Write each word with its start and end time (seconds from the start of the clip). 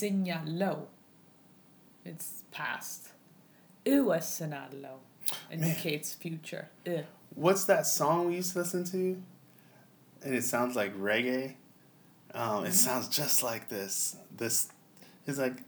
Signalo. 0.00 0.86
It's 2.04 2.44
past. 2.50 3.10
Uasinalo 3.84 4.98
indicates 5.52 6.16
Man. 6.16 6.38
future. 6.38 6.68
Uh. 6.86 7.02
What's 7.34 7.64
that 7.64 7.86
song 7.86 8.28
we 8.28 8.36
used 8.36 8.52
to 8.54 8.60
listen 8.60 8.84
to? 8.84 9.22
And 10.22 10.34
it 10.34 10.44
sounds 10.44 10.74
like 10.74 10.96
reggae. 10.98 11.54
Um, 12.32 12.64
it 12.64 12.68
mm-hmm. 12.68 12.72
sounds 12.72 13.08
just 13.08 13.42
like 13.42 13.68
this. 13.68 14.16
This 14.34 14.68
he's 15.26 15.38
like, 15.38 15.62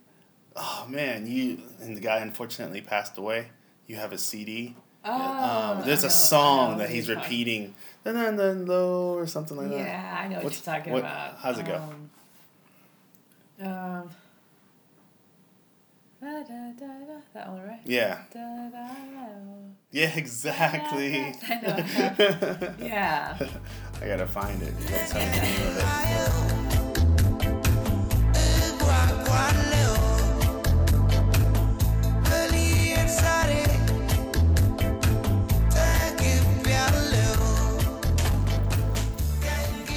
oh 0.56 0.86
man, 0.88 1.26
you 1.26 1.58
and 1.82 1.96
the 1.96 2.00
guy 2.00 2.18
unfortunately 2.18 2.80
passed 2.80 3.18
away. 3.18 3.48
You 3.86 3.96
have 3.96 4.12
a 4.12 4.18
CD. 4.18 4.76
Um, 5.04 5.20
oh, 5.20 5.72
um, 5.78 5.86
there's 5.86 6.04
a 6.04 6.10
song 6.10 6.78
that 6.78 6.88
he's 6.88 7.08
repeating, 7.08 7.74
dun, 8.04 8.14
then 8.14 8.36
then 8.36 8.66
low 8.66 9.14
or 9.14 9.26
something 9.26 9.56
like 9.56 9.70
yeah, 9.72 9.78
that. 9.78 9.84
Yeah, 9.84 10.20
I 10.20 10.28
know 10.28 10.34
what 10.36 10.44
What's, 10.44 10.66
you're 10.66 10.74
talking 10.74 10.92
what, 10.92 11.00
about. 11.00 11.36
How's 11.38 11.58
it 11.58 11.66
go? 11.66 11.82
Um, 13.60 13.68
um 13.68 14.10
that 16.22 17.48
one, 17.48 17.66
right? 17.66 17.80
Yeah. 17.84 18.22
Yeah, 19.90 20.16
exactly. 20.16 21.34
yeah. 22.86 23.36
I 24.00 24.06
gotta 24.06 24.28
find 24.28 24.62
it. 24.62 24.72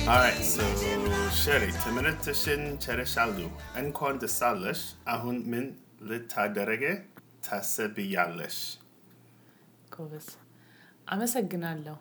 Alright, 0.08 0.34
so 0.36 0.64
Sherry, 1.32 1.72
10 1.72 1.96
minutes 1.96 2.26
to 2.26 2.34
Shin, 2.34 2.80
Cherry 2.80 3.04
Shaldu, 3.04 3.52
and 3.76 3.94
Quan 3.94 4.18
de 4.18 4.26
Salish, 4.26 4.94
Ahun 5.08 5.46
Min 5.46 5.76
ልታደርጊ 6.06 6.84
ታስቢያለሽ? 7.46 8.58
ጎበዝ 9.92 10.28
አመሰግናለሁ 11.08 11.96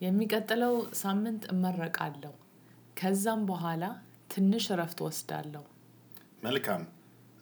የሚቀጥለው 0.00 0.74
ሳምንት 1.00 1.42
እመረቃለሁ 1.52 2.32
ከዛም 2.96 3.40
በኋላ 3.50 3.84
ትንሽ 4.30 4.64
እረፍት 4.74 4.98
ወስዳለሁ 5.06 5.64
መልካም። 6.42 6.82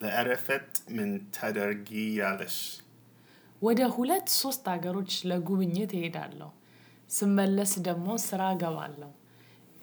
ለእረፍት 0.01 0.73
ምን 0.97 1.11
ታደርጊያለሽ? 1.37 2.57
ወደ 3.63 3.81
ሁለት 3.97 4.29
ሶስት 4.41 4.65
ሀገሮች 4.73 5.13
ለጉብኝት 5.31 5.93
እሄዳለሁ 5.99 6.51
ስመለስ 7.11 7.73
ደግሞ 7.89 8.09
ስራ 8.27 8.43
እገባለሁ 8.55 9.11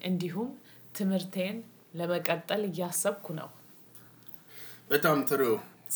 እንዲሁም 0.04 0.50
ትምህርቴን 0.94 1.58
ለመቀጠል 1.94 2.62
እያሰብኩ 2.68 3.26
ነው 3.40 3.50
በጣም 4.90 5.18
ጥሩ። 5.28 5.42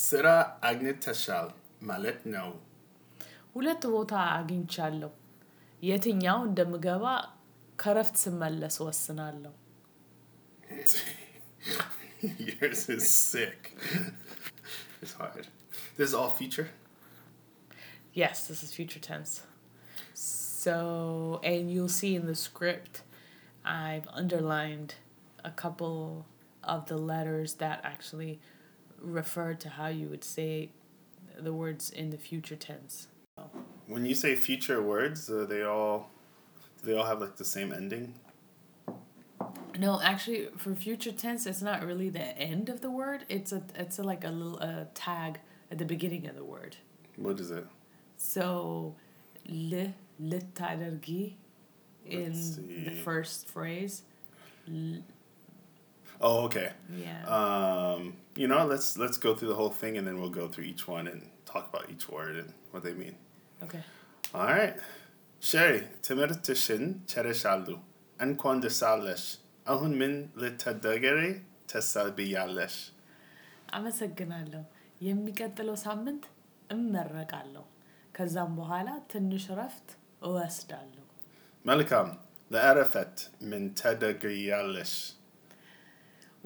ስራ 0.07 0.27
አግኝተሻል 0.69 1.47
ማለት 1.89 2.19
ነው። 2.35 2.49
ሁለት 3.55 3.83
ቦታ 3.95 4.13
አግኝቻለሁ 4.37 5.11
የትኛው 5.83 6.39
እንደምገባ 6.49 7.05
ከረፍት 7.79 8.17
ስመለስ 8.25 8.75
ወስናለሁ 8.87 9.53
Yours 12.49 12.81
is 12.89 13.05
sick. 13.09 13.59
it's 15.01 15.13
hard. 15.13 15.47
This 15.97 16.09
is 16.09 16.13
all 16.13 16.29
future? 16.31 16.67
Yes, 18.13 18.47
this 18.47 18.61
is 18.63 18.71
future 18.71 18.99
tense. 18.99 19.31
So, 20.63 20.75
and 21.43 21.71
you'll 21.71 21.89
see 21.89 22.15
in 22.15 22.27
the 22.27 22.35
script, 22.37 23.01
I've 23.65 24.07
underlined 24.13 24.95
a 25.43 25.51
couple 25.53 26.25
of 26.63 26.85
the 26.85 26.97
letters 27.11 27.55
that 27.55 27.81
actually 27.83 28.39
refer 29.00 29.54
to 29.54 29.68
how 29.68 29.88
you 29.88 30.08
would 30.08 30.24
say 30.24 30.70
the 31.38 31.52
words 31.52 31.90
in 31.90 32.10
the 32.10 32.18
future 32.18 32.56
tense. 32.56 33.08
When 33.86 34.06
you 34.06 34.14
say 34.14 34.34
future 34.34 34.82
words, 34.82 35.30
uh, 35.30 35.46
they 35.48 35.62
all 35.62 36.10
do 36.82 36.90
they 36.90 36.96
all 36.96 37.04
have 37.04 37.20
like 37.20 37.36
the 37.36 37.44
same 37.44 37.72
ending? 37.72 38.14
No, 39.78 40.00
actually, 40.00 40.48
for 40.56 40.74
future 40.74 41.12
tense, 41.12 41.44
it's 41.46 41.60
not 41.60 41.84
really 41.84 42.08
the 42.08 42.36
end 42.38 42.68
of 42.68 42.80
the 42.80 42.90
word. 42.90 43.24
It's 43.28 43.52
a 43.52 43.62
it's 43.74 43.98
a, 43.98 44.02
like 44.02 44.24
a 44.24 44.30
little 44.30 44.58
uh, 44.60 44.84
tag 44.94 45.40
at 45.70 45.78
the 45.78 45.84
beginning 45.84 46.26
of 46.26 46.34
the 46.34 46.44
word. 46.44 46.76
What 47.16 47.38
is 47.40 47.50
it? 47.50 47.66
So, 48.16 48.96
le 49.46 49.92
litadergi 50.22 51.34
in 52.06 52.32
the 52.84 52.90
first 53.02 53.48
phrase. 53.48 54.02
L- 56.15 56.19
Oh, 56.21 56.45
okay. 56.45 56.69
yeah. 56.97 57.21
Um, 57.29 58.01
you 58.35 58.47
know, 58.47 58.65
let's 58.65 58.97
let's 58.97 59.17
go 59.17 59.35
through 59.35 59.49
the 59.49 59.55
whole 59.55 59.73
thing 59.73 59.97
and 59.97 60.05
then 60.07 60.17
we'll 60.19 60.35
go 60.35 60.47
through 60.47 60.65
each 60.65 60.87
one 60.87 61.07
and 61.07 61.21
talk 61.45 61.63
about 61.69 61.85
each 61.89 62.07
word 62.09 62.35
and 62.35 62.49
what 62.71 62.83
they 62.83 62.93
mean. 62.95 63.15
okay. 63.61 63.83
All 64.33 64.49
right. 64.51 64.75
Sherry, 65.41 65.79
ትምህርትሽን 66.07 66.83
ጨርሻሉ። 67.11 67.67
እንኳን 68.19 68.57
ደስ 68.65 68.79
አለሽ። 68.89 69.23
አሁን 69.67 69.91
ምን 70.01 70.13
ልታደርጊ 70.41 71.05
ታስቢያለሽ? 71.71 72.75
አመሰግናለሁ። 73.73 74.61
የሚቀጥለው 75.01 75.75
ሳምንት 75.85 76.23
እመረቃለሁ። 76.69 77.65
ከዛም 78.15 78.51
በኋላ 78.59 78.89
ትንሽ 79.13 79.43
እረፍት 79.53 79.89
እወስዳለሁ። 80.21 81.05
መልካም። 81.65 82.09
ለእረፍት 82.51 83.17
ምን 83.49 83.63
ታደርጊያለሽ? 83.79 84.93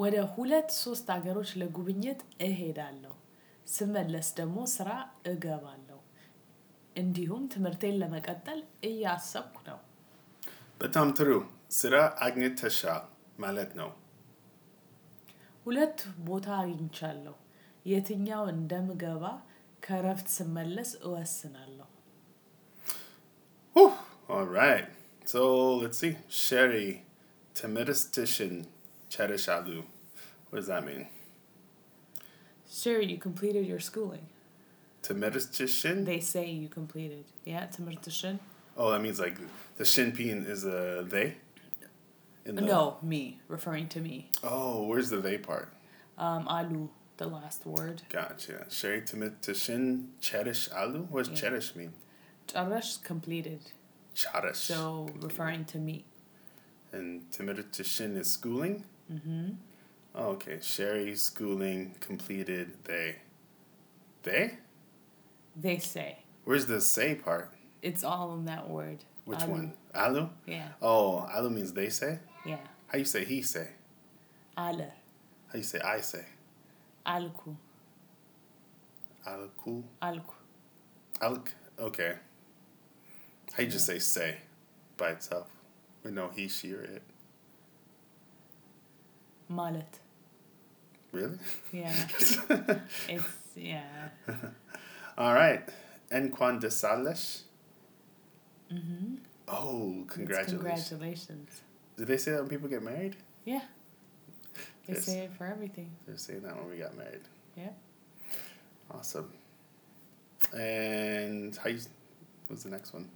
ወደ 0.01 0.17
ሁለት 0.35 0.71
ሶስት 0.83 1.07
ሀገሮች 1.11 1.51
ለጉብኝት 1.57 2.21
እሄዳለሁ። 2.41 3.15
ስመለስ 3.67 4.29
ደግሞ 4.35 4.59
ስራ 4.67 4.91
እገባለሁ። 5.27 5.99
እንዲሁም 6.97 7.43
ትምህርቴን 7.49 7.99
ለመቀጠል 7.99 8.61
እያሰብኩ 8.85 9.57
ነው። 9.69 9.79
በጣም 10.81 11.09
ጥሩ። 11.11 11.31
ስራ 11.71 11.95
አግኝተሻል 12.21 13.03
ማለት 13.39 13.71
ነው። 13.77 13.91
ሁለት 15.67 15.99
ቦታ 16.19 16.49
አግኝቻለሁ። 16.57 17.35
የትኛው 17.87 18.45
እንደምገባ 18.49 19.25
ከእረፍት 19.83 20.29
ስመለስ 20.29 20.91
እወስናለሁ። 21.03 21.87
Whew. 23.77 23.93
All 24.29 24.47
right. 24.55 24.89
So 25.25 25.41
let's 25.75 25.99
see. 25.99 26.17
Sherry, 26.29 26.89
Cheddar 29.11 29.35
Shalu. 29.35 29.83
What 30.49 30.61
does 30.61 30.69
that 30.69 30.87
mean? 30.87 31.09
Sure, 32.71 33.01
you 33.01 33.19
completed 33.19 33.67
your 33.67 33.81
schooling. 33.81 34.27
To 35.03 35.15
Temertishin? 35.15 36.07
They 36.07 36.21
say 36.21 36.49
you 36.49 36.69
completed. 36.69 37.25
Yeah, 37.45 37.67
to 37.67 37.83
temertishin. 37.83 38.39
Oh, 38.77 38.91
that 38.93 39.03
means 39.03 39.19
like 39.19 39.37
the 39.77 39.85
shinpin 39.85 40.49
is 40.49 40.65
a 40.65 41.05
they? 41.07 41.37
The... 42.45 42.53
No, 42.53 42.99
me, 43.03 43.41
referring 43.49 43.89
to 43.89 44.01
me. 44.01 44.31
Oh, 44.43 44.87
where's 44.87 45.11
the 45.11 45.19
they 45.19 45.39
part? 45.39 45.73
Um, 46.17 46.47
alu, 46.49 46.89
the 47.17 47.27
last 47.27 47.67
word. 47.67 48.03
Gotcha. 48.09 48.67
Sherry 48.71 49.03
temertishin 49.03 50.07
cherish 50.21 50.69
alu? 50.71 51.03
What 51.11 51.27
does 51.27 51.31
yeah. 51.31 51.49
cherish 51.49 51.75
mean? 51.75 51.93
Cherish 52.47 52.99
completed. 52.99 53.73
Cherish. 54.15 54.59
So 54.59 55.11
referring 55.21 55.65
to 55.67 55.79
me. 55.79 56.05
And 56.93 57.31
to 57.33 57.43
temertishin 57.43 58.17
is 58.17 58.31
schooling? 58.31 58.85
Mm-hmm. 59.13 59.51
Oh, 60.15 60.25
okay. 60.31 60.59
Sherry 60.61 61.15
schooling 61.17 61.95
completed 62.01 62.73
they. 62.85 63.17
They? 64.23 64.59
They 65.57 65.79
say. 65.79 66.19
Where's 66.45 66.67
the 66.67 66.81
say 66.81 67.15
part? 67.15 67.53
It's 67.83 68.05
all 68.05 68.35
in 68.35 68.45
that 68.47 68.69
word. 68.69 68.99
Which 69.25 69.41
Alu. 69.41 69.51
one? 69.51 69.73
Alu? 69.95 70.29
Yeah, 70.47 70.69
Oh, 70.83 71.27
alu 71.33 71.51
means 71.51 71.73
they 71.73 71.89
say? 71.89 72.19
yeah. 72.45 72.59
How 72.89 72.99
you 72.99 73.05
say 73.05 73.25
he 73.25 73.43
say? 73.43 73.69
Ale, 74.59 74.93
How 75.49 75.57
you 75.57 75.63
say 75.63 75.79
I 75.81 76.01
say? 76.01 76.25
alku, 77.07 77.55
Alku? 79.27 79.83
alku. 80.03 80.35
Alk? 81.21 81.49
Okay. 81.79 82.15
How 83.53 83.63
you 83.63 83.69
just 83.71 83.87
say 83.87 83.99
say 83.99 84.39
by 84.97 85.11
itself? 85.11 85.47
With 86.03 86.15
no 86.15 86.29
he, 86.29 86.49
she, 86.49 86.73
or 86.73 86.81
it? 86.83 87.03
Malet. 89.50 89.94
Really? 91.12 91.38
Yeah. 91.74 91.96
it's, 93.10 93.34
yeah. 93.72 93.92
All 95.18 95.34
right. 95.36 95.66
እንኳን 96.12 96.56
ደስ 96.64 96.80
አለሽ? 96.90 97.22
Mm-hmm. 98.70 99.06
Oh, 99.48 99.72
It's 99.96 100.14
congratulations. 100.14 100.54
congratulations. 100.56 101.50
Did 101.98 102.08
they 102.08 102.18
say 102.18 102.32
that 102.32 102.42
when 102.42 102.50
people 102.50 102.70
get 102.70 102.84
married? 102.84 103.16
Yeah. 103.46 103.64
They 104.86 104.94
Yes. 104.96 105.06
say 105.08 105.20
it 105.20 105.34
for 105.38 105.46
everything. 105.46 105.90
They're 106.06 106.22
saying 106.26 106.44
that 106.46 106.56
when 106.58 106.68
we 106.70 106.78
got 106.78 106.96
married. 106.96 107.26
Yeah. 107.56 107.74
Awesome. 108.92 109.30
And 110.68 111.56
how 111.56 111.70
you, 111.70 111.80
what's 112.48 112.64
the 112.64 112.74
next 112.78 112.92
one? 112.94 113.08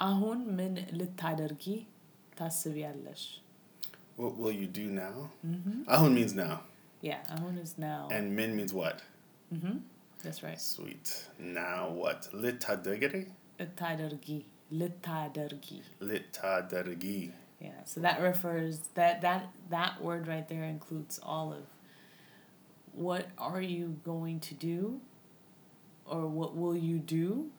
አሁን 0.00 0.38
ምን 0.58 0.74
ልታደርጊ 0.98 1.64
ታስቢያለሽ? 2.38 3.22
What 4.15 4.37
will 4.37 4.51
you 4.51 4.67
do 4.67 4.85
now? 4.85 5.31
Mm-hmm. 5.45 5.83
Ahun 5.91 6.13
means 6.13 6.33
now. 6.33 6.61
Yeah, 7.01 7.19
Ahun 7.31 7.61
is 7.61 7.77
now. 7.77 8.07
And 8.11 8.35
Min 8.35 8.55
means 8.55 8.73
what? 8.73 9.01
Mm-hmm. 9.53 9.77
That's 10.23 10.41
right. 10.41 10.59
Sweet. 10.59 11.25
Now 11.37 11.89
what? 11.89 12.29
Litadirgi? 12.33 13.27
Litadirgi. 13.59 14.43
Litadirgi. 14.73 15.81
Litadirgi. 16.01 17.31
Yeah, 17.59 17.71
so 17.85 17.99
that 18.01 18.21
refers 18.21 18.79
that 18.95 19.21
that 19.21 19.49
that 19.69 20.01
word 20.01 20.27
right 20.27 20.47
there 20.47 20.63
includes 20.63 21.19
all 21.23 21.53
of 21.53 21.63
what 22.93 23.27
are 23.37 23.61
you 23.61 23.99
going 24.03 24.39
to 24.39 24.53
do 24.53 24.99
or 26.05 26.27
what 26.27 26.55
will 26.55 26.75
you 26.75 26.97
do 26.97 27.49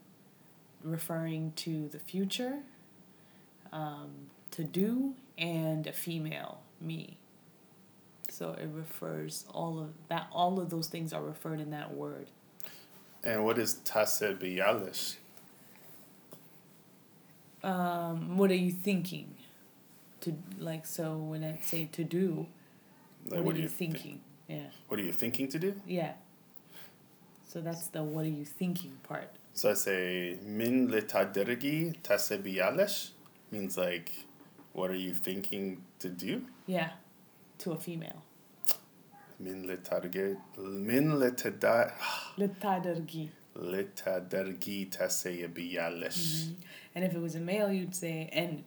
referring 0.82 1.52
to 1.56 1.88
the 1.88 1.98
future 1.98 2.60
um, 3.72 4.10
to 4.56 4.64
do 4.64 5.14
and 5.38 5.86
a 5.86 5.92
female 5.92 6.60
me 6.80 7.16
so 8.28 8.52
it 8.52 8.68
refers 8.72 9.44
all 9.52 9.78
of 9.78 9.90
that 10.08 10.26
all 10.32 10.58
of 10.60 10.68
those 10.70 10.88
things 10.88 11.12
are 11.12 11.22
referred 11.22 11.60
in 11.60 11.70
that 11.70 11.94
word 11.94 12.28
And 13.24 13.44
what 13.44 13.58
is 13.58 13.80
tasebiyalish? 13.84 15.16
um, 17.62 18.36
what 18.36 18.50
are 18.50 18.54
you 18.54 18.70
thinking 18.72 19.34
to 20.20 20.34
like 20.58 20.86
so 20.86 21.16
when 21.16 21.42
i 21.44 21.58
say 21.62 21.88
to 21.92 22.04
do 22.04 22.46
Like, 23.28 23.42
what, 23.42 23.56
are 23.56 23.58
you 23.58 23.68
thi- 23.68 23.86
thinking 23.86 24.20
yeah 24.48 24.68
what 24.88 25.00
are 25.00 25.02
you 25.02 25.12
thinking 25.12 25.48
to 25.48 25.58
do? 25.58 25.74
Yeah. 25.86 26.12
So 27.48 27.60
that's 27.60 27.86
the 27.88 28.02
what 28.04 28.24
are 28.24 28.28
you 28.40 28.44
thinking 28.44 28.92
part. 29.02 29.30
So 29.54 29.70
I 29.70 29.74
say 29.74 30.36
min 30.44 30.88
litadergi 30.88 31.96
tasebiyalish 32.02 33.10
means 33.50 33.76
like, 33.78 34.12
what 34.76 34.90
are 34.90 34.94
you 35.08 35.14
thinking 35.14 35.82
to 36.00 36.08
do? 36.10 36.42
Yeah. 36.66 36.90
To 37.60 37.72
a 37.72 37.76
female. 37.78 38.22
Min 39.40 39.64
litadergi 39.66 40.36
min 40.58 41.06
litada 41.18 41.92
Litadargi. 42.38 43.28
litadergi 43.56 44.90
tasebiyalish. 44.90 46.52
And 46.94 47.04
if 47.04 47.14
it 47.14 47.20
was 47.20 47.34
a 47.34 47.40
male, 47.40 47.72
you'd 47.72 47.94
say, 47.94 48.28
and 48.32 48.64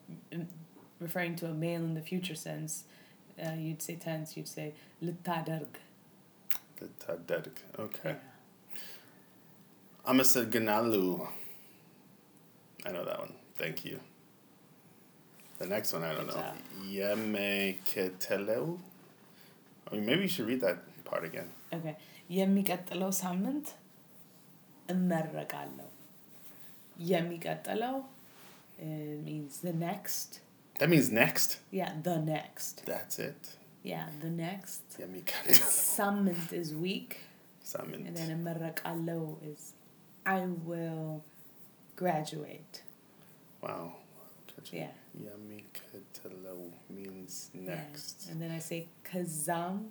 referring 0.99 1.35
to 1.37 1.45
a 1.47 1.53
male 1.53 1.83
in 1.83 1.93
the 1.93 2.01
future 2.01 2.35
sense, 2.35 2.85
uh, 3.43 3.51
you'd 3.53 3.81
say 3.81 3.95
tense, 3.95 4.35
you'd 4.35 4.47
say 4.47 4.73
litadarg. 5.03 5.67
Litaderg. 6.81 7.51
Okay. 7.77 8.15
Amasa 10.07 10.43
ganalu. 10.45 11.27
I 12.85 12.91
know 12.91 13.05
that 13.05 13.19
one. 13.19 13.33
Thank 13.57 13.85
you. 13.85 13.99
The 15.58 15.66
next 15.66 15.92
one 15.92 16.02
I 16.02 16.12
don't 16.14 16.26
Good 16.26 16.36
know. 16.36 16.42
job. 16.42 16.56
Yeme 16.96 17.78
keteleu. 17.90 18.78
I 19.86 19.94
mean, 19.94 20.06
maybe 20.06 20.22
you 20.22 20.28
should 20.28 20.48
read 20.52 20.62
that 20.68 20.78
part 21.10 21.24
again. 21.30 21.50
Okay. 21.78 21.94
የሚቀጥለው 22.38 23.10
ሳምንት 23.22 23.66
እመረቃለሁ። 24.94 25.88
የሚቀጥለው 27.12 27.96
uh, 28.84 29.14
means 29.26 29.54
the 29.66 29.74
next. 29.88 30.28
That 30.80 30.88
means 30.92 31.08
next. 31.22 31.50
Yeah, 31.80 31.92
the 32.08 32.16
next. 32.34 32.74
That's 32.92 33.16
it. 33.28 33.42
Yeah, 33.92 34.06
the 34.24 34.32
next. 34.46 34.82
Yeme 35.02 35.20
keteleu. 35.30 35.68
Samint 35.98 36.48
is 36.60 36.68
week. 36.86 37.12
Samint. 37.72 38.04
And 38.08 38.16
then 38.20 38.30
እመረቃለሁ 38.38 39.22
is 39.52 39.62
I 40.36 40.40
will 40.70 41.06
graduate. 42.02 42.76
Wow. 43.64 43.84
Gotcha. 44.52 44.74
Yeah. 44.82 44.94
Yamikatalo 45.17 46.71
means 46.89 47.49
next. 47.53 48.27
And 48.29 48.41
then 48.41 48.51
I 48.51 48.59
say 48.59 48.87
Kazam 49.03 49.85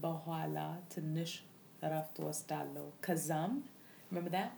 Bahala 0.00 0.76
Tanish 0.94 1.40
Raftwastalo. 1.82 2.92
Kazam. 3.02 3.62
Remember 4.10 4.30
that? 4.30 4.56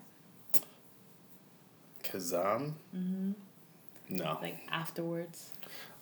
Kazam? 2.03 2.73
Mm-hmm. 2.95 3.31
No. 4.09 4.37
Like 4.41 4.59
afterwards. 4.69 5.49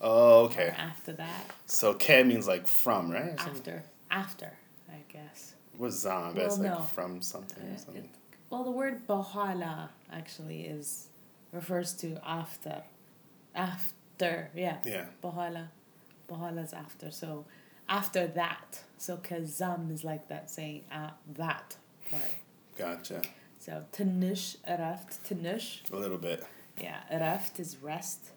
Oh, 0.02 0.46
okay. 0.46 0.74
After 0.78 1.14
that. 1.14 1.52
So 1.66 1.94
K 1.94 2.24
means 2.24 2.48
like 2.48 2.68
from, 2.68 3.10
right? 3.10 3.36
After. 3.38 3.84
After, 4.12 4.54
I 4.90 4.98
guess. 5.12 5.54
Was 5.78 6.00
zam? 6.02 6.36
Well, 6.36 6.58
no. 6.58 6.82
from 6.94 7.22
something 7.22 7.64
uh, 7.64 7.78
something. 7.78 8.04
It, 8.04 8.10
well, 8.50 8.64
the 8.64 8.72
word 8.72 9.08
bahala 9.08 9.90
actually 10.12 10.62
is 10.62 11.08
refers 11.52 11.94
to 11.94 12.20
after. 12.28 12.84
After 13.56 13.94
yeah. 14.56 14.78
Yeah. 14.86 15.06
Bahala. 15.24 15.68
Bahala's 16.30 16.74
after. 16.74 17.12
So 17.12 17.46
after 17.90 18.28
that. 18.28 18.84
So 18.98 19.18
kazam 19.18 19.92
is 19.92 20.04
like 20.04 20.28
that 20.30 20.50
saying 20.50 20.84
uh, 20.92 21.12
that 21.36 21.76
part. 22.10 22.22
Gotcha. 22.78 23.22
So 23.60 23.84
tanish 23.92 24.58
eraft. 24.70 25.20
Tanish. 25.28 25.92
A 25.92 25.96
little 25.96 26.18
bit. 26.18 26.46
Yeah. 26.80 27.00
Eraft 27.12 27.60
is 27.60 27.78
rest. 27.82 28.32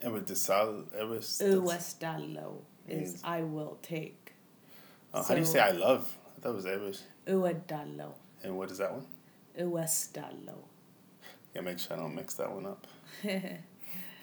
And 0.00 0.12
with 0.12 0.26
the 0.26 0.36
sal, 0.36 0.84
it 0.98 1.06
was. 1.06 1.40
Uwestalo 1.44 2.62
is 2.88 3.20
I 3.22 3.42
will 3.42 3.78
take. 3.82 4.32
Oh, 5.14 5.22
how 5.22 5.34
do 5.34 5.40
you 5.40 5.46
say 5.46 5.60
I 5.60 5.70
love? 5.72 6.12
I 6.36 6.40
thought 6.40 6.50
it 6.50 6.54
was 6.54 6.64
Evish. 6.64 7.00
Uedalo. 7.26 8.14
And 8.42 8.56
what 8.56 8.70
is 8.70 8.78
that 8.78 8.92
one? 8.92 9.06
Uwestalo. 9.58 10.56
Yeah, 11.54 11.60
make 11.60 11.78
sure 11.78 11.96
I 11.96 12.00
don't 12.00 12.14
mix 12.14 12.34
that 12.34 12.50
one 12.50 12.66
up. 12.66 12.86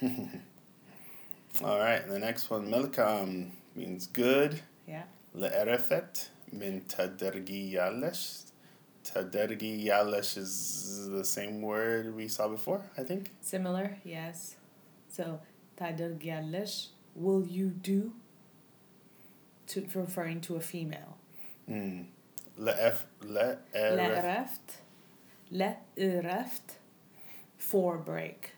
All 1.64 1.78
right, 1.80 2.08
the 2.08 2.20
next 2.20 2.50
one, 2.50 2.70
Melkam 2.70 3.50
means 3.76 4.08
good. 4.08 4.62
yeah. 4.88 5.04
Le'erefet 5.36 6.28
min 6.52 6.82
tadergi 6.82 7.74
yalesh. 7.74 8.44
Tadergi 9.04 9.86
yalesh 9.86 10.38
is 10.38 11.08
the 11.10 11.24
same 11.26 11.62
word 11.62 12.16
we 12.16 12.28
saw 12.28 12.48
before, 12.48 12.82
I 12.98 13.04
think. 13.04 13.32
Similar, 13.42 13.98
yes. 14.04 14.56
So 15.10 15.42
tadergyalish, 15.80 16.88
will 17.16 17.46
you 17.46 17.68
do? 17.70 18.14
To 19.68 19.86
referring 19.94 20.42
to 20.42 20.56
a 20.56 20.60
female. 20.62 21.18
Mm. 21.70 22.06
Le'ef, 22.60 23.04
le'eref. 23.22 23.60
Le'ereft. 23.74 24.68
Le'ereft. 25.54 26.78
For 27.58 27.98
break. 27.98 28.54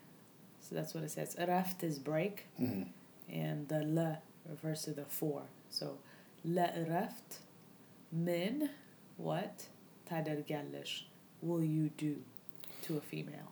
So 0.71 0.75
that's 0.77 0.93
what 0.93 1.03
it 1.03 1.11
says. 1.11 1.35
Ereft 1.35 1.83
is 1.83 1.99
break, 1.99 2.45
Mm. 2.57 2.87
and 3.29 3.67
the 3.67 3.83
le 3.83 4.19
refers 4.49 4.83
to 4.83 4.91
the 4.91 5.03
four. 5.03 5.41
So 5.69 5.97
le'ereft. 6.47 7.39
Min. 8.11 8.69
What? 9.17 9.65
Tadergyalish. 10.09 11.03
Will 11.41 11.61
you 11.63 11.89
do 11.97 12.21
to 12.83 12.97
a 12.97 13.01
female? 13.01 13.51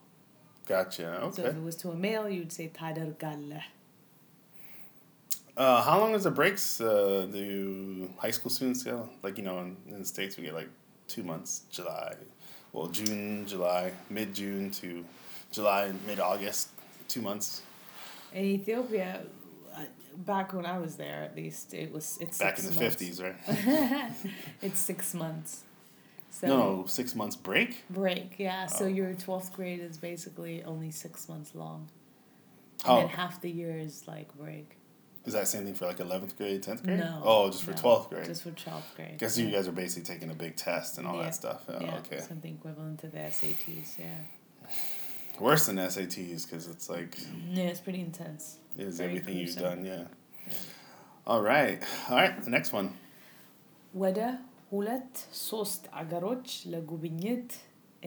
Gotcha, 0.66 1.20
Okay. 1.24 1.36
So 1.42 1.48
if 1.48 1.56
it 1.58 1.62
was 1.64 1.76
to 1.78 1.90
a 1.92 1.96
male, 1.96 2.30
you'd 2.30 2.54
say 2.54 2.70
tadergalle. 2.74 3.64
Uh, 5.58 5.82
how 5.82 6.00
long 6.00 6.14
is 6.16 6.24
the 6.24 6.32
breaks? 6.32 6.80
Uh, 6.80 7.28
do 7.32 8.10
high 8.18 8.32
school 8.32 8.50
students 8.50 8.84
go? 8.84 9.10
Like 9.22 9.38
you 9.38 9.44
know, 9.44 9.60
in, 9.60 9.76
in 9.88 10.00
the 10.00 10.06
states 10.06 10.38
we 10.38 10.44
get 10.44 10.54
like 10.54 10.70
two 11.10 11.24
months, 11.24 11.64
July, 11.70 12.16
well 12.72 12.88
June, 12.88 13.46
July, 13.46 13.92
mid 14.10 14.34
June 14.34 14.72
to 14.72 15.04
July, 15.52 15.92
mid 16.08 16.20
August, 16.20 16.70
two 17.10 17.22
months. 17.22 17.62
In 18.34 18.46
Ethiopia, 18.46 19.22
uh, 19.76 19.84
back 20.18 20.54
when 20.54 20.66
I 20.66 20.78
was 20.78 20.96
there, 20.96 21.24
at 21.24 21.36
least 21.36 21.74
it 21.74 21.92
was 21.92 22.18
it's 22.22 22.38
Back 22.38 22.60
in 22.60 22.66
the 22.66 22.72
fifties, 22.72 23.22
right? 23.22 23.36
it's 24.62 24.80
six 24.80 25.14
months. 25.14 25.64
So 26.32 26.48
no, 26.48 26.58
no, 26.58 26.86
six 26.86 27.16
months 27.16 27.36
break. 27.36 27.84
break, 27.90 28.36
yeah. 28.38 28.68
So 28.68 28.86
Oh. 28.86 28.88
your 28.88 29.14
twelfth 29.16 29.52
grade 29.54 29.80
is 29.82 29.98
basically 29.98 30.64
only 30.64 30.92
six 30.92 31.28
months 31.28 31.56
long, 31.56 31.90
and 32.86 32.92
Oh, 32.92 33.00
then 33.00 33.10
half 33.10 33.42
the 33.42 33.50
year 33.50 33.78
is 33.78 34.08
like 34.08 34.30
break. 34.38 34.76
is 35.26 35.34
that 35.34 35.48
same 35.48 35.66
thing 35.66 35.74
for 35.74 35.88
like 35.88 36.00
eleventh 36.00 36.38
grade, 36.38 36.62
tenth 36.62 36.84
grade? 36.84 37.00
No, 37.00 37.22
Oh, 37.26 37.50
just 37.50 37.64
for 37.64 37.72
no, 37.72 37.78
twelfth 37.78 38.10
grade. 38.12 38.26
Just 38.26 38.44
for 38.44 38.52
twelfth 38.52 38.96
grade. 38.96 39.18
Guess 39.18 39.38
yeah. 39.40 39.46
you 39.46 39.52
guys 39.52 39.68
are 39.68 39.72
basically 39.72 40.06
taking 40.14 40.30
a 40.30 40.36
big 40.36 40.56
test 40.56 41.00
and 41.00 41.08
all 41.08 41.18
Yeah. 41.18 41.24
that 41.24 41.36
stuff. 41.36 41.62
Oh, 41.68 41.78
yeah, 41.82 41.98
okay. 42.06 42.20
something 42.22 42.54
equivalent 42.60 43.00
to 43.00 43.08
the 43.08 43.18
SATs. 43.18 43.98
Yeah, 43.98 44.20
Worse 45.47 45.65
than 45.67 45.77
SATs 45.93 46.43
because 46.47 46.65
it's 46.73 46.89
like 46.89 47.13
yeah, 47.59 47.65
it's 47.73 47.81
pretty 47.87 48.01
intense. 48.09 48.45
is 48.77 48.99
Very 48.99 49.09
everything 49.09 49.37
you've 49.41 49.57
gruesome. 49.57 49.69
done. 49.69 49.81
Yeah. 49.93 50.05
Yeah. 50.47 50.55
All 51.27 51.43
right. 51.43 51.79
All 52.09 52.17
right. 52.23 52.37
The 52.49 52.55
next 52.59 52.73
one. 52.79 52.89
ወደ 54.03 54.21
ሁለት 54.71 55.17
ሶስት 55.49 55.83
አገሮች 56.01 56.47
ለጉብኝት 56.73 57.51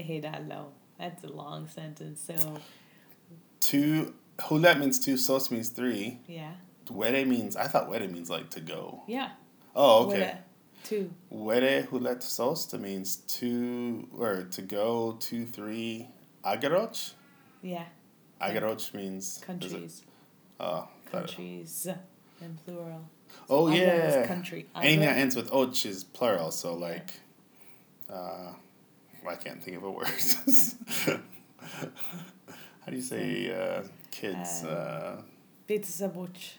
እሄዳለሁ። 0.02 0.64
That's 1.02 1.24
a 1.30 1.34
long 1.42 1.64
sentence. 1.78 2.20
So 2.30 2.38
Two. 3.60 3.92
Hulet 4.48 4.78
means 4.80 4.98
two. 5.06 5.18
Sos 5.18 5.46
means 5.54 5.70
three. 5.70 6.20
yeah, 6.28 6.54
Wede 7.00 7.22
means 7.28 7.56
I 7.64 7.68
thought 7.72 7.86
wede 7.92 8.08
means 8.16 8.30
like 8.36 8.50
to 8.58 8.62
go. 8.76 8.82
yeah. 9.16 9.30
Oh, 9.84 9.94
okay. 10.06 10.20
ወደ 10.20 10.28
two. 10.90 11.04
Wede 11.48 11.72
hulet 11.90 12.22
sosta 12.38 12.78
means 12.88 13.10
two 13.38 13.64
or 14.24 14.34
to 14.56 14.62
go 14.78 14.86
two 15.28 15.44
three. 15.58 15.90
Agaroch. 16.54 17.00
yeah. 17.63 17.85
Agaroch 18.41 18.93
means 18.93 19.41
countries. 19.47 20.03
Oh, 20.59 20.89
countries 21.11 21.89
in 22.41 22.59
plural. 22.65 23.09
So 23.31 23.37
oh 23.49 23.69
yeah. 23.69 24.27
Country. 24.27 24.67
Anything 24.75 25.01
that 25.01 25.17
ends 25.17 25.37
with 25.37 25.51
och 25.51 25.87
is 25.87 26.05
plural, 26.05 26.51
so 26.51 26.75
like, 26.75 27.13
uh, 28.11 28.53
well, 29.23 29.33
I 29.33 29.37
can't 29.37 29.63
think 29.63 29.77
of 29.77 29.85
a 29.85 29.91
word. 29.91 30.09
How 32.85 32.91
do 32.91 32.97
you 32.97 33.03
say 33.03 33.53
uh, 33.53 33.83
kids? 34.11 34.65
Uh, 34.65 34.69
uh 34.69 35.23
Betesabuch. 35.69 36.55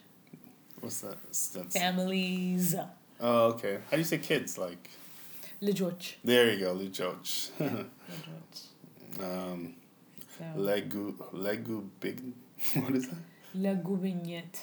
What's 0.80 1.02
that? 1.02 1.18
That's 1.54 1.78
Families. 1.78 2.76
Oh, 3.20 3.46
okay. 3.52 3.80
How 3.90 3.92
do 3.92 3.98
you 3.98 4.04
say 4.04 4.18
kids? 4.18 4.58
Like. 4.58 4.90
Lejoch. 5.62 6.16
There 6.24 6.52
you 6.52 6.60
go, 6.60 6.76
Lejoch. 6.76 7.52
Yeah, 7.60 7.84
um, 9.26 9.76
so. 10.54 10.60
Legu 10.60 11.16
Legu 11.34 11.90
big. 12.00 12.22
What 12.76 12.96
is 12.96 13.08
that? 13.08 13.18
Legubignit. 13.56 14.60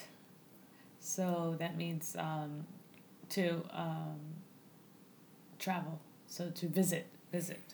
So 0.99 1.55
that 1.59 1.77
means 1.77 2.15
um, 2.17 2.65
to 3.29 3.63
um, 3.73 4.19
travel. 5.59 5.99
So 6.27 6.49
to 6.49 6.67
visit, 6.67 7.07
visit. 7.31 7.73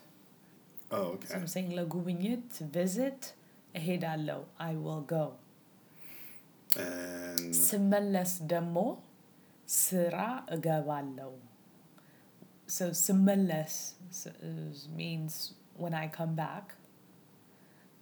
Oh, 0.91 1.17
okay. 1.17 1.27
So 1.27 1.35
I'm 1.35 1.47
saying 1.47 1.71
legubignit 1.71 2.57
to 2.57 2.63
visit. 2.63 3.33
Ehidalo, 3.75 4.45
I 4.59 4.75
will 4.75 5.01
go. 5.01 5.33
And. 6.77 7.53
Smelas 7.53 8.39
demo, 8.47 9.03
sira 9.65 10.43
agavalo. 10.49 11.33
So 12.67 12.89
smelas 12.91 13.93
means 14.95 15.53
when 15.75 15.93
I 15.93 16.07
come 16.07 16.35
back 16.35 16.73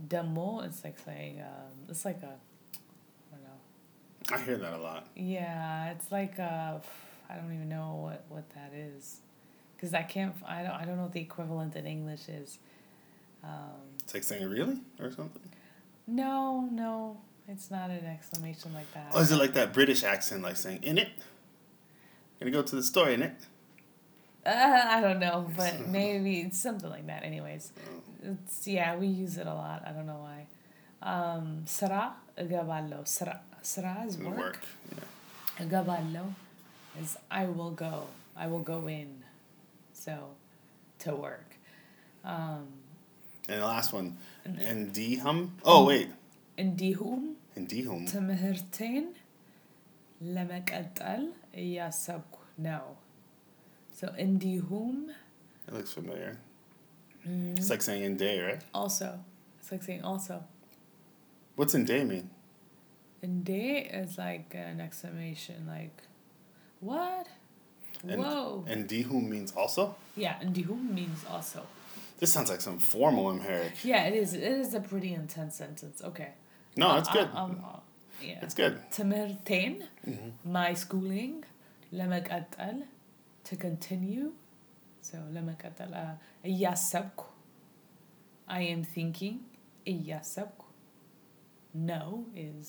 Demo. 0.07 0.61
It's 0.61 0.83
like 0.83 0.97
saying, 0.99 1.41
um, 1.41 1.89
it's 1.89 2.05
like 2.05 2.21
a, 2.23 2.33
I 2.33 3.31
don't 3.31 3.43
know. 3.43 4.35
I 4.35 4.39
hear 4.41 4.57
that 4.57 4.73
a 4.73 4.77
lot. 4.77 5.07
Yeah, 5.15 5.91
it's 5.91 6.11
like 6.11 6.39
I 6.39 6.79
I 7.29 7.35
don't 7.35 7.53
even 7.53 7.69
know 7.69 7.99
what, 8.01 8.23
what 8.29 8.49
that 8.51 8.71
is. 8.73 9.17
Because 9.75 9.93
I 9.93 10.03
can't, 10.03 10.33
I 10.47 10.63
don't, 10.63 10.71
I 10.71 10.85
don't 10.85 10.97
know 10.97 11.03
what 11.03 11.13
the 11.13 11.21
equivalent 11.21 11.75
in 11.75 11.85
English 11.85 12.29
is. 12.29 12.59
Um, 13.43 13.49
it's 14.03 14.13
like 14.13 14.23
saying 14.23 14.47
really 14.49 14.79
or 14.99 15.11
something? 15.11 15.41
No, 16.07 16.69
no, 16.71 17.17
it's 17.47 17.69
not 17.69 17.89
an 17.89 18.05
exclamation 18.05 18.73
like 18.73 18.91
that. 18.93 19.11
Oh, 19.13 19.21
is 19.21 19.31
it 19.31 19.37
like 19.37 19.53
that 19.53 19.73
British 19.73 20.03
accent, 20.03 20.43
like 20.43 20.55
saying 20.55 20.79
in 20.81 20.97
it? 20.97 21.09
Gonna 22.39 22.51
go 22.51 22.61
to 22.61 22.75
the 22.75 22.83
store 22.83 23.09
in 23.09 23.21
it? 23.21 23.35
Uh, 24.45 24.49
I 24.85 25.01
don't 25.01 25.19
know, 25.19 25.49
but 25.55 25.87
maybe 25.87 26.41
it's 26.41 26.57
something 26.57 26.89
like 26.89 27.07
that. 27.07 27.23
Anyways, 27.23 27.71
oh 27.77 28.01
it's 28.30 28.56
yeah, 28.68 28.90
we 28.96 29.06
use 29.24 29.36
it 29.36 29.46
a 29.46 29.54
lot. 29.54 29.80
I 29.88 29.92
don't 29.96 30.08
know 30.12 30.22
why. 30.28 30.40
Um, 31.12 31.46
ስራ 31.78 31.92
እገባለሁ. 32.42 33.00
ስራ 33.16 33.28
ስራ 33.72 33.86
is 34.08 34.16
Work. 34.26 34.38
work. 34.44 34.62
Yeah. 34.94 35.06
እገባለሁ 35.64 36.26
is 37.02 37.10
I 37.40 37.46
will 37.56 37.74
go. 37.86 37.94
I 38.36 38.48
will 38.52 38.66
go 38.74 38.80
in. 39.00 39.10
So, 40.04 40.14
to 41.04 41.10
work. 41.26 41.50
Um, 42.24 42.62
And 43.48 43.58
the 43.62 43.66
last 43.72 43.90
one, 43.98 44.08
and 44.44 44.52
then- 44.56 44.66
endihum. 44.72 45.38
Oh 45.72 45.80
wait, 45.90 46.10
እንዲሁም 46.58 47.22
endihum. 47.60 48.00
ትምህርቴን 48.12 49.06
ለመቀጠል 50.36 51.22
እያሰብኩ 51.62 52.34
ነው። 52.68 52.86
So 53.98 54.06
እንዲሁም 54.26 54.96
It 55.68 55.74
looks 55.78 55.92
familiar. 55.98 56.32
Mm. 57.27 57.57
It's 57.57 57.69
like 57.69 57.81
saying 57.81 58.03
in 58.03 58.17
day, 58.17 58.39
right? 58.39 58.61
Also. 58.73 59.19
It's 59.59 59.71
like 59.71 59.83
saying 59.83 60.03
also. 60.03 60.43
What's 61.55 61.73
in 61.73 61.85
day 61.85 62.03
mean? 62.03 62.29
In 63.21 63.43
day 63.43 63.89
is 63.91 64.17
like 64.17 64.53
an 64.53 64.79
exclamation, 64.79 65.65
like, 65.67 66.03
what? 66.79 67.27
And, 68.07 68.21
Whoa. 68.21 68.65
And 68.67 68.87
dihum 68.87 69.29
means 69.29 69.51
also? 69.53 69.95
Yeah, 70.15 70.35
and 70.39 70.53
dihum 70.55 70.93
means 70.93 71.25
also. 71.29 71.65
This 72.19 72.31
sounds 72.31 72.49
like 72.49 72.61
some 72.61 72.79
formal 72.79 73.31
imperative. 73.31 73.83
Yeah, 73.83 74.05
it 74.05 74.13
is. 74.13 74.33
It 74.33 74.43
is 74.43 74.73
a 74.73 74.79
pretty 74.79 75.13
intense 75.13 75.55
sentence. 75.55 76.01
Okay. 76.03 76.29
No, 76.77 76.89
uh, 76.89 76.99
it's 76.99 77.09
good. 77.09 77.29
Uh, 77.33 77.43
um, 77.43 77.63
uh, 77.65 77.79
yeah. 78.21 78.39
It's 78.41 78.53
good. 78.53 78.79
تمرتين, 78.91 79.83
mm-hmm. 80.07 80.51
my 80.51 80.73
schooling, 80.73 81.43
لمقطل, 81.91 82.83
to 83.45 83.55
continue, 83.55 84.31
So 85.08 85.16
ለመቀጠል 85.36 85.92
uh, 86.04 86.14
እያሰብኩ 86.50 87.20
I 88.58 88.62
am 88.74 88.82
thinking 88.96 89.36
እያሰብኩ 89.94 90.60
no 91.90 92.02
is 92.48 92.68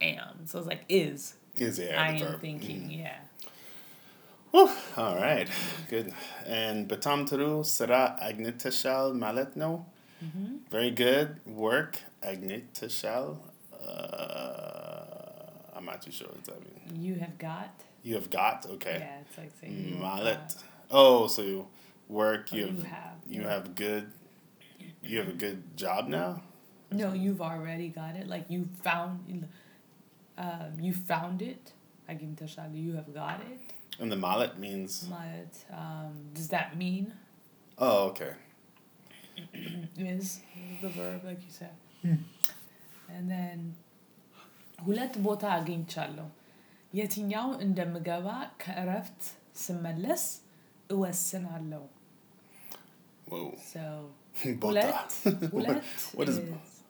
am. 0.00 0.34
So 0.48 0.58
it's 0.60 0.68
like 0.72 0.84
is. 0.88 1.20
Is 1.66 1.78
yeah. 1.78 2.02
I 2.06 2.18
the 2.18 2.24
am 2.24 2.32
verb. 2.32 2.40
thinking, 2.40 2.82
yeah. 2.90 3.18
Whew. 4.52 4.68
All 5.02 5.16
right. 5.26 5.48
Good. 5.92 6.08
And 6.58 6.88
Batam 6.90 7.20
Taru 7.30 7.64
Sara 7.64 8.02
Agnitashal 8.28 9.06
Maletno. 9.22 9.70
hmm 10.20 10.56
Very 10.70 10.90
good 11.04 11.28
work, 11.64 11.92
Agnitashal. 12.22 13.26
Uh, 13.72 15.76
I'm 15.76 15.84
not 15.90 16.02
too 16.02 16.12
sure 16.18 16.28
what 16.28 16.44
that 16.44 16.60
means. 16.68 17.06
You 17.06 17.14
have 17.24 17.36
got. 17.38 17.72
You 18.02 18.14
have 18.20 18.30
got, 18.30 18.66
okay. 18.74 18.98
Yeah, 19.00 19.20
it's 19.24 19.38
like 19.38 19.52
saying 19.60 19.76
you 19.88 19.92
have 19.94 20.02
Malet. 20.02 20.48
got, 20.48 20.64
Oh, 20.90 21.26
so 21.26 21.42
you 21.42 21.66
work, 22.08 22.52
or 22.52 22.56
you 22.56 22.66
you 22.66 22.76
have, 22.76 22.86
have. 22.86 23.18
you 23.28 23.42
yeah. 23.42 23.52
have 23.52 23.74
good, 23.74 24.10
you 25.02 25.18
have 25.18 25.28
a 25.28 25.32
good 25.32 25.76
job 25.76 26.08
now? 26.08 26.42
No, 26.90 27.12
you've 27.12 27.42
already 27.42 27.88
got 27.88 28.14
it. 28.16 28.28
Like 28.28 28.44
you 28.48 28.68
found, 28.82 29.48
um, 30.38 30.72
you 30.80 30.92
found 30.92 31.42
it. 31.42 31.72
I 32.08 32.14
can 32.14 32.36
tell 32.36 32.70
you 32.72 32.94
have 32.94 33.12
got 33.12 33.40
it. 33.40 33.60
And 33.98 34.12
the 34.12 34.16
Malet 34.16 34.58
means, 34.58 35.08
But 35.10 35.76
um, 35.76 36.12
does 36.34 36.48
that 36.48 36.76
mean 36.76 37.12
oh, 37.78 38.08
okay. 38.08 38.32
is 39.98 40.40
the 40.82 40.88
verb 40.88 41.24
like 41.24 41.40
you 41.40 41.50
said? 41.50 41.74
And 43.08 43.30
then 43.30 43.58
ሁለት 44.86 45.14
ቦታ 45.26 45.42
አግኝቻለሁ። 45.58 46.26
የትኛው 46.94 47.48
እንደምገባ 47.64 48.26
ከእረፍት 48.62 49.22
ስመለስ 49.64 50.24
OS 50.91 51.33
Sinalo. 51.33 51.87
Whoa. 53.25 53.55
So, 53.63 54.09
what 54.59 56.29
is, 56.29 56.41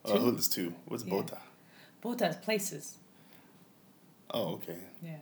oh, 0.06 0.38
two. 0.50 0.74
What's. 0.86 1.04
Bota? 1.04 1.38
Bota 2.02 2.38
places. 2.42 2.98
Oh, 4.34 4.54
okay. 4.54 4.78
Yeah. 5.04 5.18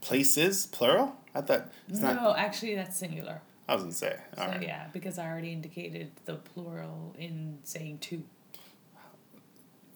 Places, 0.00 0.66
plural? 0.66 1.16
I 1.34 1.40
thought 1.40 1.72
it's 1.88 2.00
no, 2.00 2.12
not... 2.12 2.38
actually, 2.38 2.74
that's 2.74 2.96
singular. 2.96 3.40
I 3.68 3.74
was 3.74 3.84
gonna 3.84 3.94
say. 3.94 4.16
All 4.36 4.44
so, 4.44 4.50
right. 4.50 4.62
Yeah, 4.62 4.88
because 4.92 5.18
I 5.18 5.26
already 5.26 5.52
indicated 5.52 6.10
the 6.24 6.34
plural 6.34 7.14
in 7.18 7.58
saying 7.64 7.98
two. 7.98 8.22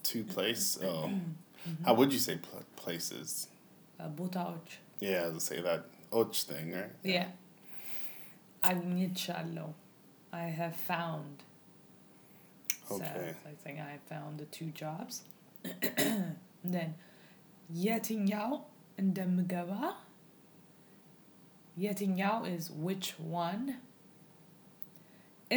Two 0.03 0.23
place. 0.23 0.79
Oh, 0.87 1.09
mm-hmm. 1.67 1.83
how 1.83 1.95
would 1.95 2.13
you 2.13 2.19
say 2.19 2.37
pl- 2.37 2.63
places? 2.75 3.47
Uh, 3.99 4.07
och. 4.07 4.77
Yeah, 4.99 5.21
I 5.21 5.21
was 5.23 5.29
gonna 5.29 5.39
say 5.39 5.61
that 5.61 5.85
och 6.11 6.35
thing, 6.35 6.73
right? 6.73 6.91
Yeah. 7.03 7.13
yeah. 7.13 7.25
አግኝቻለሁ. 8.70 9.68
I 10.32 10.46
have 10.60 10.76
found. 10.90 11.34
So 12.88 12.94
Okay. 12.96 13.24
it's 13.30 13.42
like 13.46 13.58
saying 13.64 13.80
I 13.92 13.96
found 14.10 14.32
the 14.42 14.48
two 14.56 14.70
jobs. 14.82 15.16
and 16.64 16.70
then 16.76 16.90
የትኛው 17.84 18.50
እንደምገባ 19.02 19.72
የትኛው 21.84 22.36
is 22.54 22.64
which 22.86 23.08
one 23.42 23.64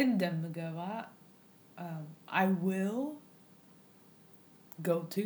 እንደምገባ 0.02 0.78
um, 1.84 2.04
I 2.42 2.46
will 2.66 3.02
go 4.90 4.96
to 5.16 5.24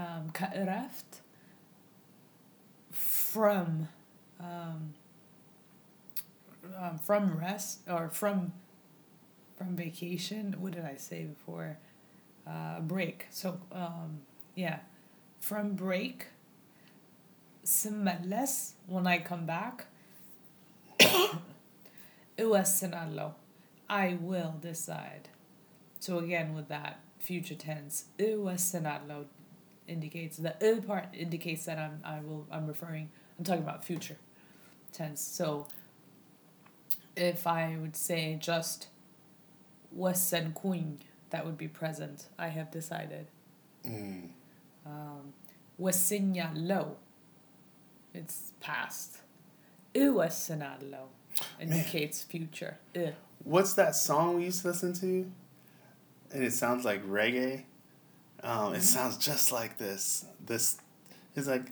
um, 0.00 0.24
ከእረፍት 0.38 1.12
from 3.32 3.88
um, 4.50 4.80
um, 6.77 6.97
from 6.99 7.37
rest 7.37 7.79
or 7.87 8.09
from 8.09 8.53
from 9.57 9.75
vacation. 9.75 10.55
What 10.59 10.73
did 10.73 10.85
I 10.85 10.95
say 10.95 11.25
before? 11.25 11.77
Uh, 12.47 12.79
break. 12.79 13.27
So 13.29 13.59
um, 13.71 14.21
yeah, 14.55 14.79
from 15.39 15.73
break. 15.73 16.27
less 18.25 18.73
when 18.87 19.05
I 19.05 19.19
come 19.19 19.45
back. 19.45 19.85
I 23.89 24.17
will 24.19 24.55
decide. 24.61 25.29
So 25.99 26.19
again 26.19 26.55
with 26.55 26.67
that 26.69 26.99
future 27.19 27.55
tense, 27.55 28.05
uesinalo 28.17 29.25
indicates 29.87 30.37
the 30.37 30.83
part 30.85 31.07
indicates 31.13 31.65
that 31.65 31.77
I'm 31.77 31.99
I 32.05 32.19
will 32.21 32.47
I'm 32.51 32.67
referring 32.67 33.09
I'm 33.37 33.43
talking 33.43 33.63
about 33.63 33.83
future 33.83 34.17
tense. 34.91 35.21
So 35.21 35.67
if 37.19 37.45
I 37.45 37.77
would 37.79 37.95
say 37.95 38.37
just 38.39 38.87
Western 39.91 40.53
Queen 40.53 40.99
that 41.29 41.45
would 41.45 41.57
be 41.57 41.67
present, 41.67 42.27
I 42.37 42.47
have 42.47 42.71
decided. 42.71 43.27
Mm. 43.85 44.29
Um, 44.85 45.33
Wasinya. 45.79 46.95
It's 48.13 48.53
past. 48.59 49.19
Uwasanalo 49.93 51.07
indicates 51.59 52.25
Man. 52.25 52.47
future. 52.47 52.77
Uh. 52.95 53.11
What's 53.43 53.73
that 53.73 53.95
song 53.95 54.37
we 54.37 54.45
used 54.45 54.61
to 54.61 54.69
listen 54.69 54.93
to? 54.93 55.31
And 56.31 56.43
it 56.43 56.53
sounds 56.53 56.85
like 56.85 57.05
reggae. 57.05 57.63
Um, 58.43 58.73
it 58.73 58.77
mm-hmm. 58.77 58.81
sounds 58.81 59.17
just 59.17 59.51
like 59.51 59.77
this. 59.77 60.25
This 60.45 60.77
is 61.35 61.47
like, 61.47 61.71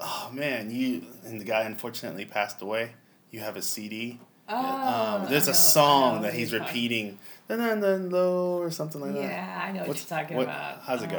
oh 0.00 0.30
man, 0.32 0.70
you 0.70 1.02
and 1.24 1.40
the 1.40 1.44
guy 1.44 1.62
unfortunately 1.62 2.24
passed 2.24 2.62
away. 2.62 2.94
You 3.30 3.40
have 3.40 3.56
a 3.56 3.62
CD 3.62 4.20
Oh, 4.48 5.18
um, 5.22 5.28
there's 5.30 5.48
a 5.48 5.54
song 5.54 6.22
that 6.22 6.34
he's 6.34 6.52
repeating, 6.52 7.18
then 7.48 7.58
then 7.58 7.80
then 7.80 8.10
low 8.10 8.58
or 8.58 8.70
something 8.70 9.00
like 9.00 9.14
that. 9.14 9.22
Yeah, 9.22 9.62
I 9.64 9.72
know 9.72 9.80
what 9.80 9.88
What's- 9.88 10.08
you're 10.10 10.18
talking 10.20 10.36
what- 10.36 10.44
about. 10.44 10.80
how's 10.82 11.02
it 11.02 11.10
go? 11.10 11.18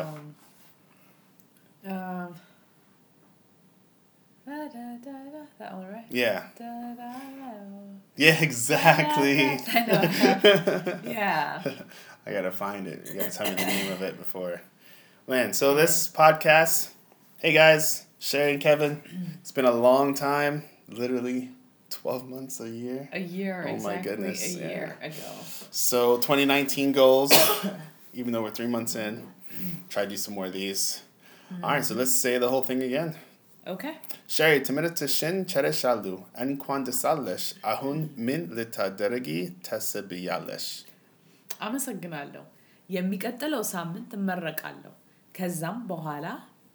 Um, 1.86 1.92
um, 1.94 2.36
da, 4.46 4.68
da, 4.68 4.98
da, 5.04 5.12
da, 5.12 5.40
that 5.60 5.74
one, 5.76 5.88
right? 5.92 6.06
Yeah, 6.10 6.44
Da, 6.58 6.66
da, 6.66 6.94
da. 6.96 7.14
yeah, 8.16 8.42
exactly. 8.42 9.42
I 9.68 9.86
know. 9.86 11.00
Yeah. 11.12 11.62
I 12.26 12.32
gotta 12.32 12.52
find 12.52 12.88
it. 12.88 13.08
You 13.08 13.20
gotta 13.20 13.32
tell 13.32 13.48
me 13.48 13.56
the 13.56 13.66
name 13.66 13.92
of 13.92 14.02
it 14.02 14.18
before. 14.18 14.62
Man, 15.28 15.54
so 15.54 15.76
this 15.76 16.08
podcast, 16.10 16.90
hey 17.40 17.54
guys, 17.54 18.06
Sherry 18.20 18.54
and 18.54 18.62
Kevin, 18.62 19.02
it's 19.42 19.52
been 19.52 19.66
a 19.66 19.72
long 19.72 20.14
time, 20.14 20.64
literally 20.90 21.52
12 21.91 22.27
months, 22.27 22.61
a 22.61 22.69
year. 22.71 23.09
A 23.12 23.19
year, 23.21 23.57
Oh 23.62 23.77
my 23.79 23.95
exactly 23.95 24.03
goodness, 24.03 24.57
a 24.57 24.59
yeah. 24.59 24.69
year 24.69 24.97
ago. 25.03 25.31
So 25.73 26.17
2019 26.19 26.93
goals, 26.93 27.33
even 28.15 28.33
though 28.33 28.43
we're 28.43 28.51
three 28.51 28.67
months 28.67 28.95
in, 28.97 29.15
try 29.89 30.05
to 30.05 30.11
do 30.11 30.17
some 30.17 30.35
more 30.35 30.47
of 30.47 30.55
these. 30.55 31.03
All 31.62 31.71
right, 31.71 31.85
so 31.85 31.95
let's 31.95 32.12
say 32.15 32.39
the 32.39 32.49
whole 32.49 32.62
thing 32.62 32.83
again. 32.83 33.11
Okay. 33.67 33.93
Sherry, 34.27 34.61
ትምህርት 34.61 35.01
ሽን 35.17 35.37
ቸረሻሉ 35.45 36.05
እንኳን 36.39 36.81
ደስ 36.89 37.03
አለሽ። 37.05 37.45
አሁን 37.65 37.99
ምን 38.19 38.41
ልታደርጊ 38.57 39.29
ታስቢያለሽ? 39.67 40.65
አመሰግናለሁ። 41.61 42.43
የሚቀጥለው 42.91 43.62
ሳምንት 43.75 44.11
እመረቃለሁ። 44.19 44.93
ከዛም 45.35 45.79
በኋላ 45.91 46.27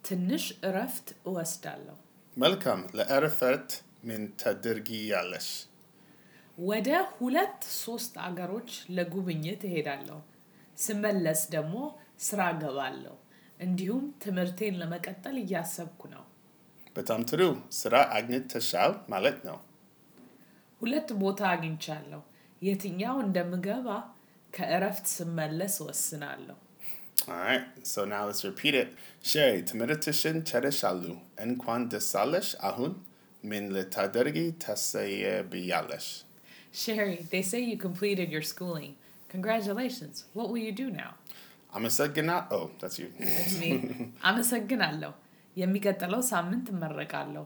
ትንሽ 0.04 0.44
እረፍት 0.68 1.08
እወስዳለሁ። 1.28 1.96
መልካም 2.36 2.80
ለእረፍት 2.98 3.70
ምን 4.03 4.23
ታደርጊያለሽ? 4.41 5.47
ወደ 6.57 6.87
ሁለት 7.13 7.61
ሶስት 7.83 8.13
አገሮች 8.25 8.71
ለጉብኝት 8.89 9.61
እሄዳለሁ። 9.69 10.17
ስመለስ 10.77 11.41
ደግሞ 11.55 11.75
ስራ 12.19 12.41
ገባለሁ። 12.61 13.15
እንዲሁም 13.59 14.03
ትምህርቴን 14.23 14.77
ለመቀጠል 14.81 15.35
እያሰብኩ 15.43 16.01
ነው። 16.15 16.23
በጣም 16.95 17.21
ጥሩ 17.29 17.41
ስራ 17.73 17.95
አግኝተሻል 18.17 18.93
ማለት 19.09 19.37
ነው። 19.47 19.57
ሁለት 20.81 21.09
ቦታ 21.21 21.41
አግኝቻለሁ። 21.53 22.21
የትኛው 22.61 23.15
እንደምገባ 23.25 23.87
ከእረፍት 24.53 25.07
ስመለስ 25.15 25.75
ወስናለሁ። 25.87 26.57
Alright, 27.25 27.65
so 27.83 27.99
now 28.05 28.25
let's 28.25 28.43
repeat 28.43 28.75
it. 28.75 28.89
Sherry, 29.23 29.59
ትምህርትሽን 29.69 30.37
ጨርሻሉ 30.49 31.03
እንኳን 31.39 31.81
ደስ 31.93 32.09
አለሽ። 32.21 32.47
አሁን 32.61 32.91
Eh, 33.43 33.83
Sherry, 36.71 37.25
they 37.29 37.41
say 37.41 37.59
you 37.61 37.77
completed 37.77 38.29
your 38.31 38.41
schooling. 38.41 38.95
Congratulations. 39.29 40.25
What 40.33 40.49
will 40.49 40.57
you 40.67 40.71
do 40.71 40.89
now? 40.89 41.11
አመሰግና- 41.75 42.47
Oh, 42.51 42.69
that's 42.79 42.97
you. 43.01 43.07
እድሜ 43.41 43.61
አመሰግናለሁ 44.29 45.11
የሚቀጥለው 45.57 46.21
ሳምንት 46.31 46.67
እመረቃለሁ 46.73 47.45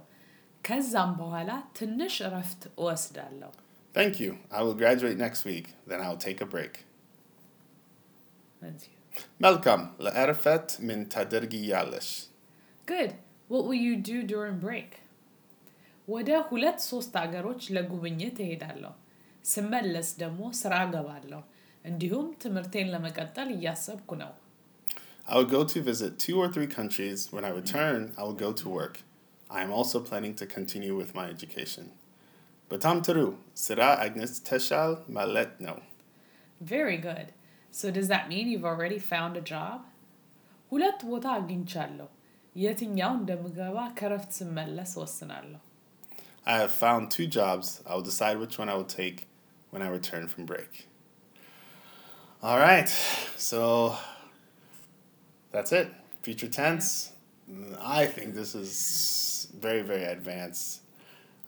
ከዛም 0.68 1.12
በኋላ 1.22 1.50
ትንሽ 1.80 2.16
እረፍት 2.30 2.62
እወስዳለሁ 2.82 3.52
Thank 3.98 4.16
you. 4.24 4.32
I 4.58 4.64
will 4.66 4.76
graduate 4.82 5.18
next 5.26 5.42
week. 5.52 5.68
Then 5.90 6.00
I'll 6.06 6.22
take 6.28 6.40
a 6.46 6.50
break. 6.56 6.74
Melkam, 9.44 9.82
لأرفت 10.06 10.68
min 10.90 11.00
tadergi 11.16 11.62
يالش. 11.74 12.10
good 12.88 13.12
what 13.52 13.64
will 13.68 13.82
you 13.88 13.96
do 14.12 14.18
during 14.34 14.56
break 14.68 14.90
ወደ 16.09 16.31
ሁለት 16.51 16.79
ሶስት 16.91 17.15
አገሮች 17.23 17.63
ለጉብኝት 17.77 18.39
እሄዳለሁ። 18.45 18.93
ስመለስ 19.45 20.09
ደግሞ 20.23 20.41
ስራ 20.61 20.75
ገባለሁ። 20.95 21.41
እንዲሁም 21.85 22.27
ትምህርቴን 22.43 22.91
ለመቀጠል 22.95 23.49
እያሰብኩ 23.57 24.11
ነው። 24.25 24.33
I 25.27 25.35
will 25.39 25.51
go 25.57 25.63
to 25.65 25.81
visit 25.83 26.13
two 26.19 26.37
or 26.43 26.49
three 26.55 26.67
countries. 26.69 27.21
When 27.35 27.45
I 27.45 27.53
return, 27.61 28.01
I 28.19 28.23
will 28.27 28.39
go 28.47 28.51
to 28.53 28.67
work. 28.79 28.95
I 29.51 29.63
am 29.63 29.73
also 29.79 29.99
planning 30.01 30.35
to 30.41 30.47
continue 30.57 30.95
with 31.01 31.11
my 31.19 31.27
education. 31.35 31.85
በጣም 32.71 32.97
ጥሩ 33.07 33.19
ስራ 33.67 33.81
አግኝተሻል 34.05 34.93
ማለት 35.19 35.53
ነው። 35.67 35.77
Very 36.61 36.99
good. 37.09 37.29
So 37.75 37.87
does 37.91 38.09
that 38.09 38.25
mean 38.29 38.47
you've 38.53 38.69
already 38.73 39.01
found 39.13 39.35
a 39.37 39.45
job? 39.55 39.79
ሁለት 40.73 41.01
ቦታ 41.11 41.27
አግኝቻለሁ። 41.39 42.09
የትኛው 42.57 43.13
እንደምገባ 43.21 43.77
ከረፍት 43.99 44.33
ስመለስ 44.39 44.93
ወስናለሁ። 45.03 45.61
I 46.48 46.60
have 46.60 46.72
found 46.72 47.12
two 47.12 47.28
jobs. 47.28 47.82
I 47.86 47.94
will 47.94 48.02
decide 48.02 48.40
which 48.40 48.58
one 48.58 48.70
I 48.70 48.74
will 48.74 48.86
take 48.86 49.28
when 49.70 49.82
I 49.82 49.90
return 49.90 50.30
from 50.30 50.46
break. 50.46 50.88
All 52.42 52.58
right, 52.58 52.88
so 53.36 53.98
that's 55.52 55.74
it. 55.74 55.90
Future 56.22 56.48
tense. 56.48 57.12
I 57.82 58.06
think 58.06 58.34
this 58.34 58.56
is 58.56 59.50
very, 59.60 59.82
very 59.82 60.06
advanced. 60.06 60.84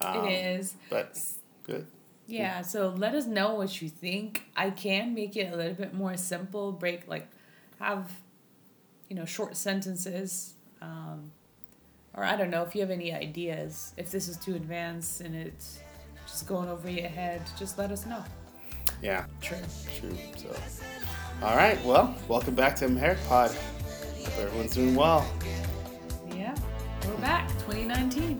Um, 0.01 0.27
it 0.27 0.57
is. 0.57 0.73
But 0.89 1.17
good. 1.65 1.87
Yeah, 2.27 2.61
so 2.61 2.89
let 2.89 3.15
us 3.15 3.25
know 3.25 3.53
what 3.53 3.81
you 3.81 3.87
think. 3.87 4.43
I 4.53 4.69
can 4.69 5.13
make 5.15 5.37
it 5.37 5.53
a 5.53 5.55
little 5.55 5.75
bit 5.75 5.93
more 5.93 6.17
simple, 6.17 6.73
break 6.73 7.07
like 7.07 7.29
have 7.79 8.11
you 9.07 9.15
know 9.15 9.25
short 9.25 9.55
sentences. 9.55 10.55
Um, 10.81 11.31
or 12.15 12.23
I 12.23 12.35
don't 12.35 12.49
know 12.49 12.63
if 12.63 12.75
you 12.75 12.81
have 12.81 12.91
any 12.91 13.13
ideas, 13.13 13.93
if 13.97 14.11
this 14.11 14.27
is 14.27 14.37
too 14.37 14.55
advanced 14.55 15.21
and 15.21 15.35
it's 15.35 15.79
just 16.27 16.47
going 16.47 16.69
over 16.69 16.89
your 16.89 17.07
head, 17.07 17.41
just 17.57 17.77
let 17.77 17.91
us 17.91 18.05
know. 18.05 18.23
Yeah. 19.01 19.25
True. 19.41 19.57
True. 19.99 20.15
So, 20.37 20.55
all 21.41 21.55
right. 21.55 21.83
Well, 21.85 22.15
welcome 22.27 22.55
back 22.55 22.75
to 22.77 22.89
Merrick 22.89 23.19
Pod. 23.27 23.51
Hope 23.51 24.39
everyone's 24.39 24.73
doing 24.73 24.95
well. 24.95 25.25
Yeah, 26.35 26.55
we're 27.07 27.15
back. 27.17 27.47
2019. 27.59 28.39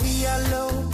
We 0.00 0.26
are 0.26 0.40
low. 0.50 0.93